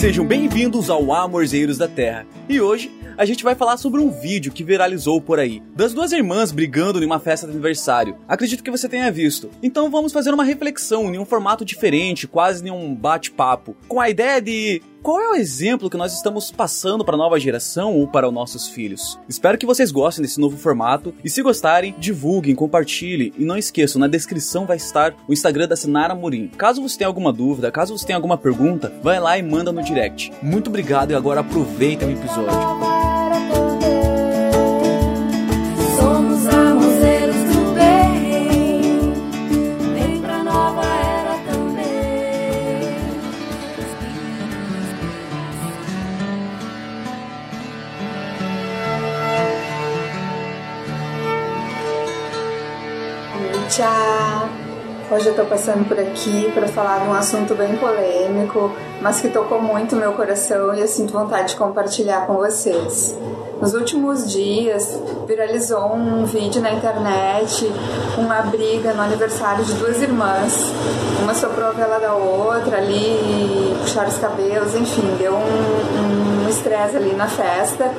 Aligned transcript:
Sejam 0.00 0.24
bem-vindos 0.24 0.88
ao 0.88 1.12
Amorzeiros 1.12 1.76
da 1.76 1.86
Terra. 1.86 2.26
E 2.48 2.58
hoje 2.58 2.90
a 3.20 3.26
gente 3.26 3.44
vai 3.44 3.54
falar 3.54 3.76
sobre 3.76 4.00
um 4.00 4.10
vídeo 4.10 4.50
que 4.50 4.64
viralizou 4.64 5.20
por 5.20 5.38
aí, 5.38 5.62
das 5.76 5.92
duas 5.92 6.10
irmãs 6.10 6.52
brigando 6.52 7.02
em 7.02 7.06
uma 7.06 7.20
festa 7.20 7.46
de 7.46 7.52
aniversário. 7.52 8.16
Acredito 8.26 8.64
que 8.64 8.70
você 8.70 8.88
tenha 8.88 9.12
visto. 9.12 9.50
Então 9.62 9.90
vamos 9.90 10.10
fazer 10.10 10.32
uma 10.32 10.42
reflexão 10.42 11.14
em 11.14 11.18
um 11.18 11.26
formato 11.26 11.62
diferente, 11.62 12.26
quase 12.26 12.66
em 12.66 12.70
um 12.70 12.94
bate-papo, 12.94 13.76
com 13.86 14.00
a 14.00 14.08
ideia 14.08 14.40
de 14.40 14.80
qual 15.02 15.20
é 15.20 15.28
o 15.30 15.34
exemplo 15.34 15.88
que 15.88 15.96
nós 15.96 16.14
estamos 16.14 16.50
passando 16.50 17.04
para 17.04 17.14
a 17.14 17.18
nova 17.18 17.40
geração 17.40 17.94
ou 17.94 18.06
para 18.06 18.28
os 18.28 18.34
nossos 18.34 18.68
filhos? 18.68 19.18
Espero 19.28 19.56
que 19.56 19.66
vocês 19.66 19.90
gostem 19.90 20.22
desse 20.22 20.40
novo 20.40 20.58
formato 20.58 21.14
e 21.24 21.30
se 21.30 21.42
gostarem, 21.42 21.94
divulguem, 21.98 22.54
compartilhem 22.54 23.32
e 23.38 23.44
não 23.44 23.56
esqueçam, 23.56 24.00
na 24.00 24.06
descrição 24.06 24.66
vai 24.66 24.76
estar 24.76 25.14
o 25.26 25.32
Instagram 25.32 25.68
da 25.68 25.76
Sinara 25.76 26.14
Morim. 26.14 26.48
Caso 26.48 26.82
você 26.82 26.98
tenha 26.98 27.08
alguma 27.08 27.32
dúvida, 27.32 27.72
caso 27.72 27.96
você 27.96 28.06
tenha 28.06 28.16
alguma 28.16 28.36
pergunta, 28.36 28.92
vai 29.02 29.18
lá 29.18 29.38
e 29.38 29.42
manda 29.42 29.72
no 29.72 29.82
direct. 29.82 30.32
Muito 30.42 30.68
obrigado 30.68 31.12
e 31.12 31.14
agora 31.14 31.40
aproveitem 31.40 32.08
o 32.08 32.12
episódio. 32.12 33.09
Tchau! 53.70 54.48
Hoje 55.12 55.28
eu 55.28 55.36
tô 55.36 55.44
passando 55.44 55.86
por 55.86 55.96
aqui 55.96 56.50
para 56.52 56.66
falar 56.66 56.98
de 56.98 57.08
um 57.08 57.14
assunto 57.14 57.54
bem 57.54 57.76
polêmico, 57.76 58.72
mas 59.00 59.20
que 59.20 59.28
tocou 59.28 59.62
muito 59.62 59.94
meu 59.94 60.12
coração 60.12 60.74
e 60.74 60.80
eu 60.80 60.88
sinto 60.88 61.12
vontade 61.12 61.50
de 61.50 61.56
compartilhar 61.56 62.26
com 62.26 62.34
vocês. 62.34 63.16
Nos 63.60 63.72
últimos 63.72 64.28
dias, 64.28 64.98
viralizou 65.24 65.94
um 65.94 66.24
vídeo 66.24 66.60
na 66.60 66.72
internet, 66.72 67.70
uma 68.18 68.42
briga 68.42 68.92
no 68.92 69.02
aniversário 69.02 69.64
de 69.64 69.74
duas 69.74 70.02
irmãs. 70.02 70.72
Uma 71.22 71.32
soprou 71.32 71.68
a 71.68 71.72
vela 71.72 72.00
da 72.00 72.12
outra 72.12 72.78
ali, 72.78 73.76
puxaram 73.82 74.08
os 74.08 74.18
cabelos, 74.18 74.74
enfim, 74.74 75.14
deu 75.16 75.34
um 75.34 76.00
um 76.40 76.48
estresse 76.48 76.96
ali 76.96 77.14
na 77.14 77.28
festa. 77.28 77.92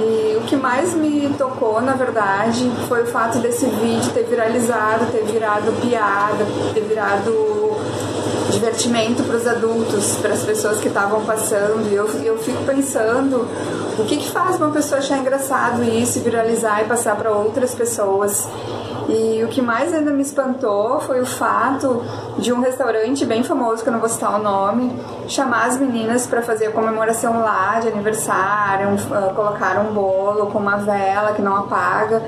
E 0.00 0.36
o 0.36 0.42
que 0.42 0.56
mais 0.56 0.94
me 0.94 1.34
tocou, 1.38 1.80
na 1.80 1.92
verdade, 1.92 2.70
foi 2.88 3.02
o 3.02 3.06
fato 3.06 3.38
desse 3.38 3.66
vídeo 3.66 4.12
ter 4.12 4.24
viralizado, 4.24 5.06
ter 5.06 5.24
virado 5.24 5.72
piada, 5.80 6.44
ter 6.74 6.82
virado 6.82 7.76
divertimento 8.50 9.22
para 9.22 9.36
os 9.36 9.46
adultos, 9.46 10.16
para 10.16 10.32
as 10.32 10.42
pessoas 10.42 10.78
que 10.78 10.88
estavam 10.88 11.24
passando. 11.24 11.90
E 11.90 11.94
eu, 11.94 12.06
eu 12.22 12.38
fico 12.38 12.62
pensando 12.64 13.48
o 13.98 14.04
que, 14.04 14.16
que 14.16 14.30
faz 14.30 14.56
uma 14.56 14.70
pessoa 14.70 14.98
achar 14.98 15.18
engraçado 15.18 15.82
isso, 15.82 16.20
viralizar 16.20 16.82
e 16.82 16.84
passar 16.84 17.16
para 17.16 17.30
outras 17.30 17.74
pessoas. 17.74 18.46
E 19.08 19.42
o 19.44 19.48
que 19.48 19.62
mais 19.62 19.94
ainda 19.94 20.10
me 20.10 20.22
espantou 20.22 21.00
foi 21.00 21.20
o 21.20 21.26
fato 21.26 22.02
de 22.38 22.52
um 22.52 22.60
restaurante 22.60 23.24
bem 23.24 23.44
famoso, 23.44 23.82
que 23.82 23.88
eu 23.88 23.92
não 23.92 24.00
vou 24.00 24.08
citar 24.08 24.38
o 24.38 24.42
nome, 24.42 24.92
chamar 25.28 25.66
as 25.66 25.78
meninas 25.78 26.26
para 26.26 26.42
fazer 26.42 26.66
a 26.66 26.72
comemoração 26.72 27.40
lá 27.40 27.78
de 27.80 27.88
aniversário, 27.88 28.88
uh, 28.94 29.34
colocar 29.34 29.78
um 29.78 29.92
bolo 29.92 30.46
com 30.46 30.58
uma 30.58 30.78
vela 30.78 31.32
que 31.32 31.42
não 31.42 31.56
apaga 31.56 32.20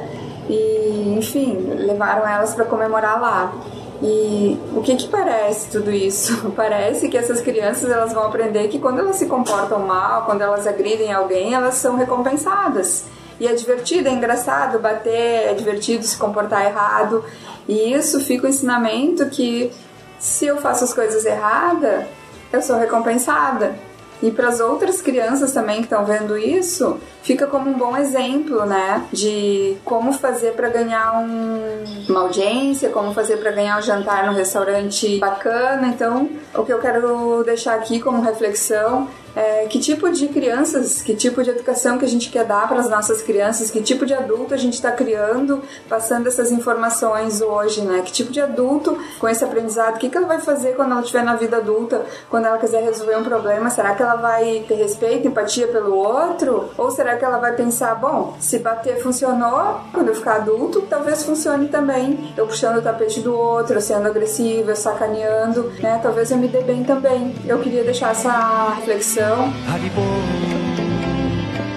e, 0.49 1.17
enfim, 1.19 1.57
levaram 1.79 2.27
elas 2.27 2.55
para 2.55 2.65
comemorar 2.65 3.21
lá. 3.21 3.53
E 4.01 4.57
o 4.77 4.81
que 4.81 4.95
que 4.95 5.09
parece 5.09 5.71
tudo 5.71 5.91
isso? 5.91 6.53
Parece 6.55 7.09
que 7.09 7.19
essas 7.19 7.41
crianças 7.41 7.91
elas 7.91 8.13
vão 8.13 8.27
aprender 8.27 8.69
que 8.69 8.79
quando 8.79 9.01
elas 9.01 9.17
se 9.17 9.27
comportam 9.27 9.81
mal, 9.81 10.23
quando 10.23 10.41
elas 10.41 10.69
agridem 10.69 11.13
alguém, 11.13 11.53
elas 11.53 11.75
são 11.75 11.97
recompensadas. 11.97 13.05
E 13.41 13.47
é 13.47 13.55
divertido, 13.55 14.09
é 14.09 14.13
engraçado 14.13 14.79
bater, 14.79 15.49
é 15.49 15.55
divertido 15.55 16.05
se 16.05 16.17
comportar 16.17 16.67
errado. 16.67 17.25
E 17.69 17.93
isso 17.93 18.21
fica 18.21 18.47
o 18.47 18.51
ensinamento 18.51 19.27
que 19.31 19.71
se 20.19 20.47
eu 20.47 20.57
faço 20.57 20.85
as 20.85 20.93
coisas 20.93 21.25
erradas, 21.25 22.07
eu 22.53 22.61
sou 22.63 22.77
recompensada. 22.77 23.77
E 24.21 24.33
para 24.33 24.49
as 24.49 24.59
outras 24.59 25.01
crianças 25.01 25.53
também 25.53 25.77
que 25.77 25.85
estão 25.85 26.05
vendo 26.05 26.37
isso, 26.37 26.99
fica 27.23 27.47
como 27.47 27.71
um 27.71 27.75
bom 27.75 27.97
exemplo, 27.97 28.67
né? 28.67 29.07
De 29.13 29.77
como 29.85 30.13
fazer 30.13 30.55
para 30.55 30.69
ganhar 30.69 31.21
um, 31.21 31.85
uma 32.09 32.23
audiência, 32.23 32.89
como 32.89 33.15
fazer 33.15 33.37
para 33.37 33.53
ganhar 33.53 33.79
um 33.79 33.83
jantar 33.83 34.27
num 34.27 34.35
restaurante 34.35 35.19
bacana. 35.21 35.87
Então, 35.87 36.29
o 36.53 36.65
que 36.65 36.73
eu 36.73 36.81
quero 36.81 37.45
deixar 37.45 37.75
aqui 37.75 38.01
como 38.01 38.21
reflexão 38.21 39.09
é, 39.35 39.67
que 39.67 39.79
tipo 39.79 40.11
de 40.11 40.29
crianças, 40.29 41.03
que 41.03 41.15
tipo 41.15 41.43
de 41.43 41.51
educação 41.51 41.99
que 41.99 42.05
a 42.05 42.09
gente 42.09 42.31
quer 42.31 42.45
dar 42.45 42.69
para 42.69 42.81
as 42.81 42.89
nossas 42.89 43.23
crianças, 43.23 43.71
que 43.71 43.81
tipo 43.83 44.05
de 44.07 44.15
adulto 44.15 44.55
a 44.55 44.57
gente 44.57 44.75
está 44.75 44.91
criando, 44.91 45.63
passando 45.89 46.27
essas 46.27 46.51
informações 46.51 47.41
hoje, 47.41 47.83
né? 47.83 48.03
Que 48.05 48.13
tipo 48.13 48.33
de 48.33 48.41
adulto 48.41 48.99
com 49.19 49.29
esse 49.29 49.45
aprendizado, 49.45 49.97
o 49.97 49.99
que, 49.99 50.09
que 50.09 50.17
ela 50.17 50.27
vai 50.27 50.41
fazer 50.41 50.75
quando 50.75 50.93
ela 50.93 51.01
estiver 51.01 51.23
na 51.23 51.37
vida 51.37 51.59
adulta, 51.59 52.05
quando 52.29 52.47
ela 52.47 52.59
quiser 52.59 52.83
resolver 52.83 53.17
um 53.17 53.25
problema? 53.25 53.71
Será 53.71 53.95
que 53.95 54.03
ela 54.03 54.17
vai 54.17 54.65
ter 54.67 54.75
respeito, 54.75 55.29
empatia 55.29 55.69
pelo 55.69 55.95
outro? 55.95 56.71
Ou 56.77 56.91
será 56.91 57.17
que 57.17 57.25
ela 57.25 57.39
vai 57.39 57.55
pensar, 57.55 57.95
bom, 57.95 58.37
se 58.41 58.59
bater 58.59 59.01
funcionou, 59.01 59.81
quando 59.93 60.09
eu 60.09 60.15
ficar 60.15 60.37
adulto, 60.37 60.83
talvez 60.83 61.23
funcione 61.23 61.69
também. 61.69 62.33
Eu 62.37 62.47
puxando 62.47 62.79
o 62.79 62.83
tapete 62.83 63.21
do 63.21 63.35
outro, 63.35 63.77
eu 63.77 63.81
sendo 63.81 64.07
agressiva, 64.07 64.73
eu 64.73 64.77
sacaneando, 64.77 65.73
né? 65.81 66.01
Talvez 66.03 66.31
eu 66.31 66.39
me 66.39 66.49
dê 66.49 66.61
bem 66.63 66.85
também. 66.85 67.35
Eu 67.47 67.59
queria 67.61 67.85
deixar 67.85 68.11
essa 68.11 68.75
reflexão 68.77 69.18
Haribo, 69.19 69.51
Haribo, 69.67 70.07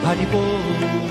Haribo, 0.06 1.11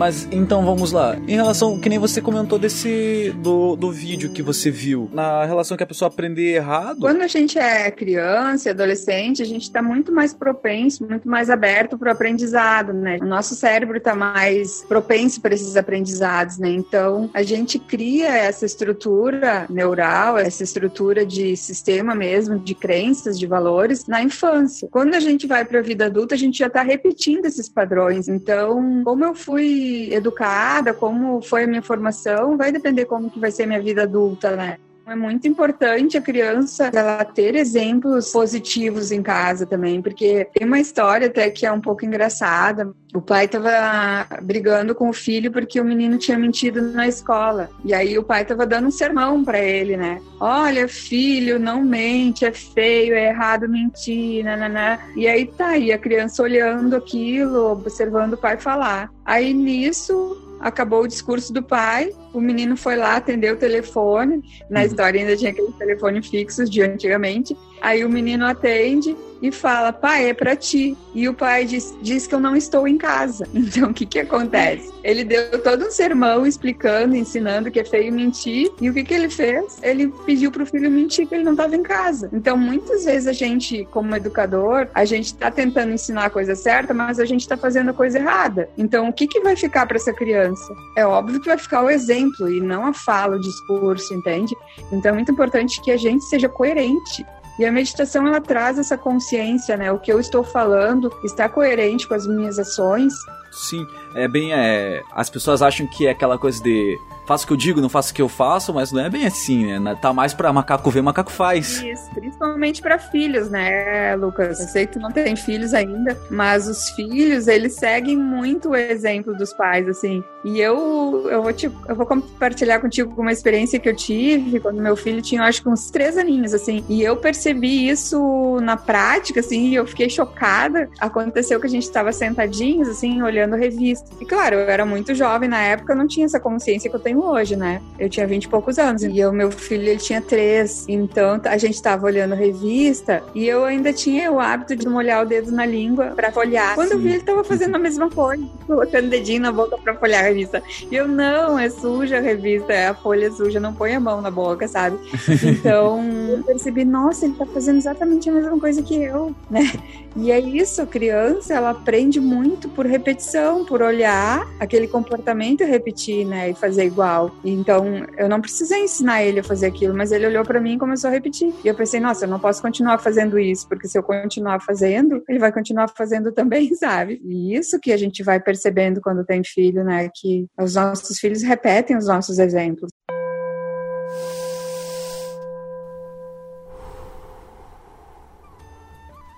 Mas 0.00 0.26
então 0.32 0.64
vamos 0.64 0.92
lá. 0.92 1.14
Em 1.28 1.36
relação, 1.36 1.78
que 1.78 1.86
nem 1.86 1.98
você 1.98 2.22
comentou 2.22 2.58
desse 2.58 3.34
do, 3.36 3.76
do 3.76 3.92
vídeo 3.92 4.30
que 4.30 4.40
você 4.40 4.70
viu, 4.70 5.10
na 5.12 5.44
relação 5.44 5.76
que 5.76 5.82
a 5.82 5.86
pessoa 5.86 6.08
aprender 6.08 6.54
errado. 6.54 7.00
Quando 7.00 7.20
a 7.20 7.26
gente 7.26 7.58
é 7.58 7.90
criança 7.90 8.70
adolescente, 8.70 9.42
a 9.42 9.44
gente 9.44 9.64
está 9.64 9.82
muito 9.82 10.10
mais 10.10 10.32
propenso, 10.32 11.06
muito 11.06 11.28
mais 11.28 11.50
aberto 11.50 11.98
para 11.98 12.08
o 12.08 12.12
aprendizado, 12.12 12.94
né? 12.94 13.18
O 13.20 13.26
nosso 13.26 13.54
cérebro 13.54 13.98
está 13.98 14.14
mais 14.14 14.82
propenso 14.88 15.38
para 15.42 15.52
esses 15.52 15.76
aprendizados, 15.76 16.56
né? 16.56 16.70
Então, 16.70 17.28
a 17.34 17.42
gente 17.42 17.78
cria 17.78 18.28
essa 18.28 18.64
estrutura 18.64 19.66
neural, 19.68 20.38
essa 20.38 20.64
estrutura 20.64 21.26
de 21.26 21.54
sistema 21.58 22.14
mesmo, 22.14 22.58
de 22.58 22.74
crenças, 22.74 23.38
de 23.38 23.46
valores, 23.46 24.06
na 24.06 24.22
infância. 24.22 24.88
Quando 24.90 25.14
a 25.14 25.20
gente 25.20 25.46
vai 25.46 25.62
para 25.62 25.80
a 25.80 25.82
vida 25.82 26.06
adulta, 26.06 26.34
a 26.34 26.38
gente 26.38 26.56
já 26.56 26.68
está 26.68 26.80
repetindo 26.80 27.44
esses 27.44 27.68
padrões. 27.68 28.28
Então, 28.28 29.02
como 29.04 29.26
eu 29.26 29.34
fui 29.34 29.89
educada, 30.12 30.94
como 30.94 31.40
foi 31.42 31.64
a 31.64 31.66
minha 31.66 31.82
formação, 31.82 32.56
vai 32.56 32.70
depender 32.72 33.06
como 33.06 33.30
que 33.30 33.38
vai 33.38 33.50
ser 33.50 33.64
a 33.64 33.66
minha 33.66 33.82
vida 33.82 34.02
adulta, 34.02 34.56
né? 34.56 34.78
É 35.10 35.16
muito 35.16 35.48
importante 35.48 36.16
a 36.16 36.22
criança 36.22 36.88
ela 36.94 37.24
ter 37.24 37.56
exemplos 37.56 38.30
positivos 38.30 39.10
em 39.10 39.20
casa 39.20 39.66
também, 39.66 40.00
porque 40.00 40.46
tem 40.54 40.64
uma 40.64 40.78
história 40.78 41.26
até 41.26 41.50
que 41.50 41.66
é 41.66 41.72
um 41.72 41.80
pouco 41.80 42.04
engraçada. 42.04 42.92
O 43.12 43.20
pai 43.20 43.46
estava 43.46 44.28
brigando 44.40 44.94
com 44.94 45.08
o 45.08 45.12
filho 45.12 45.50
porque 45.50 45.80
o 45.80 45.84
menino 45.84 46.16
tinha 46.16 46.38
mentido 46.38 46.80
na 46.80 47.08
escola. 47.08 47.68
E 47.84 47.92
aí 47.92 48.16
o 48.16 48.22
pai 48.22 48.42
estava 48.42 48.64
dando 48.64 48.86
um 48.86 48.92
sermão 48.92 49.42
para 49.42 49.58
ele, 49.58 49.96
né? 49.96 50.22
Olha, 50.38 50.86
filho, 50.86 51.58
não 51.58 51.82
mente, 51.82 52.44
é 52.44 52.52
feio, 52.52 53.12
é 53.12 53.30
errado 53.30 53.68
mentir, 53.68 54.44
nananã. 54.44 54.96
E 55.16 55.26
aí 55.26 55.44
tá, 55.44 55.76
e 55.76 55.90
a 55.90 55.98
criança 55.98 56.40
olhando 56.40 56.94
aquilo, 56.94 57.72
observando 57.72 58.34
o 58.34 58.38
pai 58.38 58.58
falar. 58.58 59.10
Aí 59.24 59.52
nisso 59.52 60.49
acabou 60.60 61.02
o 61.02 61.08
discurso 61.08 61.52
do 61.52 61.62
pai, 61.62 62.12
o 62.32 62.40
menino 62.40 62.76
foi 62.76 62.94
lá 62.94 63.16
atender 63.16 63.52
o 63.52 63.56
telefone. 63.56 64.42
Na 64.68 64.84
história 64.84 65.20
ainda 65.20 65.36
tinha 65.36 65.50
aqueles 65.50 65.74
telefones 65.76 66.28
fixos 66.28 66.68
de 66.68 66.82
antigamente. 66.82 67.56
Aí 67.80 68.04
o 68.04 68.08
menino 68.08 68.46
atende 68.46 69.16
e 69.42 69.50
fala: 69.50 69.92
pai, 69.92 70.30
é 70.30 70.34
para 70.34 70.54
ti. 70.54 70.96
E 71.14 71.28
o 71.28 71.34
pai 71.34 71.64
diz, 71.64 71.96
diz 72.02 72.26
que 72.26 72.34
eu 72.34 72.40
não 72.40 72.54
estou 72.54 72.86
em 72.86 72.98
casa. 72.98 73.46
Então 73.70 73.90
o 73.90 73.94
que, 73.94 74.04
que 74.04 74.18
acontece? 74.18 74.92
Ele 75.04 75.22
deu 75.22 75.62
todo 75.62 75.84
um 75.84 75.90
sermão 75.90 76.44
explicando, 76.44 77.14
ensinando 77.14 77.70
que 77.70 77.78
é 77.78 77.84
feio 77.84 78.12
mentir. 78.12 78.70
E 78.80 78.90
o 78.90 78.94
que, 78.94 79.04
que 79.04 79.14
ele 79.14 79.28
fez? 79.28 79.78
Ele 79.80 80.08
pediu 80.26 80.50
pro 80.50 80.66
filho 80.66 80.90
mentir 80.90 81.28
que 81.28 81.34
ele 81.34 81.44
não 81.44 81.52
estava 81.52 81.76
em 81.76 81.82
casa. 81.82 82.28
Então 82.32 82.56
muitas 82.56 83.04
vezes 83.04 83.28
a 83.28 83.32
gente, 83.32 83.86
como 83.92 84.16
educador, 84.16 84.88
a 84.92 85.04
gente 85.04 85.26
está 85.26 85.50
tentando 85.52 85.92
ensinar 85.92 86.24
a 86.24 86.30
coisa 86.30 86.56
certa, 86.56 86.92
mas 86.92 87.20
a 87.20 87.24
gente 87.24 87.42
está 87.42 87.56
fazendo 87.56 87.90
a 87.90 87.94
coisa 87.94 88.18
errada. 88.18 88.68
Então 88.76 89.08
o 89.08 89.12
que, 89.12 89.28
que 89.28 89.40
vai 89.40 89.54
ficar 89.54 89.86
para 89.86 89.96
essa 89.96 90.12
criança? 90.12 90.74
É 90.96 91.06
óbvio 91.06 91.40
que 91.40 91.48
vai 91.48 91.58
ficar 91.58 91.84
o 91.84 91.90
exemplo 91.90 92.50
e 92.50 92.60
não 92.60 92.86
a 92.86 92.92
fala, 92.92 93.36
o 93.36 93.40
discurso, 93.40 94.12
entende? 94.14 94.56
Então 94.90 95.12
é 95.12 95.14
muito 95.14 95.30
importante 95.30 95.80
que 95.80 95.92
a 95.92 95.96
gente 95.96 96.24
seja 96.24 96.48
coerente 96.48 97.24
E 97.58 97.64
a 97.64 97.72
meditação 97.72 98.26
ela 98.26 98.40
traz 98.40 98.78
essa 98.78 98.96
consciência, 98.96 99.76
né? 99.76 99.92
O 99.92 99.98
que 99.98 100.12
eu 100.12 100.18
estou 100.18 100.42
falando 100.42 101.12
está 101.24 101.48
coerente 101.48 102.08
com 102.08 102.14
as 102.14 102.26
minhas 102.26 102.58
ações. 102.58 103.12
Sim, 103.50 103.86
é 104.14 104.26
bem. 104.28 104.52
É, 104.52 105.02
as 105.12 105.28
pessoas 105.28 105.60
acham 105.60 105.86
que 105.86 106.06
é 106.06 106.10
aquela 106.10 106.38
coisa 106.38 106.62
de 106.62 106.96
faço 107.30 107.44
o 107.44 107.46
que 107.46 107.52
eu 107.52 107.56
digo, 107.56 107.80
não 107.80 107.88
faço 107.88 108.10
o 108.10 108.14
que 108.14 108.20
eu 108.20 108.28
faço, 108.28 108.74
mas 108.74 108.90
não 108.90 109.00
é 109.00 109.08
bem 109.08 109.24
assim, 109.24 109.78
né? 109.78 109.96
Tá 110.02 110.12
mais 110.12 110.34
pra 110.34 110.52
macaco 110.52 110.90
ver, 110.90 111.00
macaco 111.00 111.30
faz. 111.30 111.80
Isso, 111.80 112.10
principalmente 112.12 112.82
pra 112.82 112.98
filhos, 112.98 113.48
né, 113.48 114.16
Lucas? 114.16 114.58
Eu 114.58 114.66
sei 114.66 114.84
que 114.84 114.94
tu 114.94 114.98
não 114.98 115.12
tem 115.12 115.36
filhos 115.36 115.72
ainda, 115.72 116.18
mas 116.28 116.66
os 116.66 116.90
filhos, 116.90 117.46
eles 117.46 117.74
seguem 117.74 118.16
muito 118.16 118.70
o 118.70 118.76
exemplo 118.76 119.32
dos 119.32 119.52
pais, 119.52 119.88
assim. 119.88 120.24
E 120.44 120.58
eu, 120.58 121.28
eu, 121.30 121.40
vou, 121.40 121.52
te, 121.52 121.70
eu 121.88 121.94
vou 121.94 122.04
compartilhar 122.04 122.80
contigo 122.80 123.14
uma 123.20 123.30
experiência 123.30 123.78
que 123.78 123.88
eu 123.88 123.94
tive 123.94 124.58
quando 124.58 124.82
meu 124.82 124.96
filho 124.96 125.22
tinha, 125.22 125.44
acho 125.44 125.62
que 125.62 125.68
uns 125.68 125.88
três 125.88 126.18
aninhos, 126.18 126.52
assim. 126.52 126.84
E 126.88 127.00
eu 127.00 127.16
percebi 127.16 127.88
isso 127.88 128.58
na 128.60 128.76
prática, 128.76 129.38
assim, 129.38 129.68
e 129.68 129.76
eu 129.76 129.86
fiquei 129.86 130.10
chocada. 130.10 130.90
Aconteceu 130.98 131.60
que 131.60 131.66
a 131.68 131.70
gente 131.70 131.84
estava 131.84 132.12
sentadinhos, 132.12 132.88
assim, 132.88 133.22
olhando 133.22 133.54
revista. 133.54 134.10
E 134.20 134.26
claro, 134.26 134.56
eu 134.56 134.68
era 134.68 134.84
muito 134.84 135.14
jovem 135.14 135.48
na 135.48 135.60
época, 135.62 135.92
eu 135.92 135.96
não 135.96 136.08
tinha 136.08 136.26
essa 136.26 136.40
consciência 136.40 136.90
que 136.90 136.96
eu 136.96 137.00
tenho 137.00 137.19
hoje, 137.24 137.56
né? 137.56 137.80
Eu 137.98 138.08
tinha 138.08 138.26
vinte 138.26 138.44
e 138.44 138.48
poucos 138.48 138.78
anos 138.78 139.02
e 139.02 139.24
o 139.24 139.32
meu 139.32 139.50
filho 139.50 139.88
ele 139.88 139.98
tinha 139.98 140.20
três. 140.20 140.84
Então 140.88 141.40
a 141.44 141.58
gente 141.58 141.80
tava 141.80 142.06
olhando 142.06 142.34
revista 142.34 143.22
e 143.34 143.46
eu 143.46 143.64
ainda 143.64 143.92
tinha 143.92 144.30
o 144.30 144.40
hábito 144.40 144.76
de 144.76 144.88
molhar 144.88 145.22
o 145.22 145.26
dedo 145.26 145.50
na 145.50 145.66
língua 145.66 146.12
para 146.16 146.32
folhear. 146.32 146.74
Quando 146.74 146.88
Sim. 146.88 146.94
eu 146.94 147.00
vi, 147.00 147.08
ele 147.10 147.22
tava 147.22 147.44
fazendo 147.44 147.74
a 147.74 147.78
mesma 147.78 148.10
coisa, 148.10 148.44
colocando 148.66 149.06
o 149.06 149.10
dedinho 149.10 149.42
na 149.42 149.52
boca 149.52 149.76
para 149.78 149.94
folhear 149.94 150.24
a 150.24 150.28
revista. 150.28 150.62
E 150.90 150.94
eu, 150.94 151.06
não, 151.06 151.58
é 151.58 151.68
suja 151.68 152.18
a 152.18 152.20
revista, 152.20 152.72
é 152.72 152.88
a 152.88 152.94
folha 152.94 153.30
suja, 153.30 153.60
não 153.60 153.74
põe 153.74 153.94
a 153.94 154.00
mão 154.00 154.20
na 154.20 154.30
boca, 154.30 154.66
sabe? 154.68 154.98
Então 155.50 156.00
eu 156.28 156.42
percebi, 156.44 156.84
nossa, 156.84 157.24
ele 157.24 157.34
tá 157.34 157.44
fazendo 157.46 157.78
exatamente 157.78 158.28
a 158.28 158.32
mesma 158.32 158.58
coisa 158.58 158.82
que 158.82 158.94
eu, 158.94 159.34
né? 159.50 159.72
E 160.16 160.30
é 160.30 160.38
isso, 160.38 160.84
criança, 160.86 161.54
ela 161.54 161.70
aprende 161.70 162.20
muito 162.20 162.68
por 162.68 162.86
repetição, 162.86 163.64
por 163.64 163.80
olhar 163.80 164.46
aquele 164.58 164.88
comportamento 164.88 165.62
e 165.62 165.64
repetir, 165.64 166.26
né? 166.26 166.50
E 166.50 166.54
fazer 166.54 166.84
igual. 166.84 167.09
Então, 167.44 168.06
eu 168.16 168.28
não 168.28 168.40
precisei 168.40 168.84
ensinar 168.84 169.22
ele 169.22 169.40
a 169.40 169.44
fazer 169.44 169.66
aquilo, 169.66 169.94
mas 169.94 170.12
ele 170.12 170.26
olhou 170.26 170.44
para 170.44 170.60
mim 170.60 170.74
e 170.74 170.78
começou 170.78 171.08
a 171.08 171.12
repetir. 171.12 171.52
E 171.64 171.68
eu 171.68 171.74
pensei, 171.74 172.00
nossa, 172.00 172.24
eu 172.24 172.28
não 172.28 172.38
posso 172.38 172.62
continuar 172.62 172.98
fazendo 172.98 173.38
isso, 173.38 173.68
porque 173.68 173.88
se 173.88 173.98
eu 173.98 174.02
continuar 174.02 174.60
fazendo, 174.60 175.22
ele 175.28 175.38
vai 175.38 175.52
continuar 175.52 175.88
fazendo 175.88 176.32
também, 176.32 176.74
sabe? 176.74 177.20
E 177.24 177.56
isso 177.56 177.78
que 177.80 177.92
a 177.92 177.96
gente 177.96 178.22
vai 178.22 178.40
percebendo 178.40 179.00
quando 179.00 179.24
tem 179.24 179.42
filho, 179.44 179.84
né? 179.84 180.08
Que 180.14 180.46
os 180.58 180.74
nossos 180.74 181.18
filhos 181.18 181.42
repetem 181.42 181.96
os 181.96 182.06
nossos 182.06 182.38
exemplos. 182.38 182.89